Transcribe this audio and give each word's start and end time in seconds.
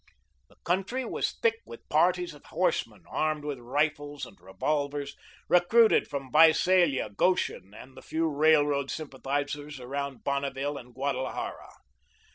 The 0.49 0.55
country 0.63 1.05
was 1.05 1.31
thick 1.43 1.57
with 1.63 1.87
parties 1.87 2.33
of 2.33 2.43
horsemen, 2.45 3.03
armed 3.07 3.45
with 3.45 3.59
rifles 3.59 4.25
and 4.25 4.35
revolvers, 4.41 5.15
recruited 5.47 6.07
from 6.07 6.31
Visalia, 6.31 7.11
Goshen, 7.11 7.75
and 7.75 7.95
the 7.95 8.01
few 8.01 8.27
railroad 8.27 8.89
sympathisers 8.89 9.79
around 9.79 10.23
Bonneville 10.23 10.79
and 10.79 10.95
Guadlajara. 10.95 11.69